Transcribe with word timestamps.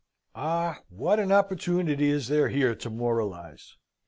Ah, 0.33 0.79
what 0.89 1.19
an 1.19 1.31
opportunity 1.31 2.09
is 2.09 2.27
there 2.27 2.49
here 2.49 2.73
to 2.73 2.89
moralise! 2.89 3.77